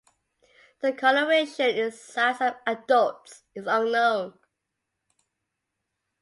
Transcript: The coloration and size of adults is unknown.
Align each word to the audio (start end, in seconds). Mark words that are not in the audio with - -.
The 0.79 0.93
coloration 0.93 1.77
and 1.77 1.93
size 1.93 2.41
of 2.41 2.55
adults 2.65 3.43
is 3.53 3.67
unknown. 3.67 4.33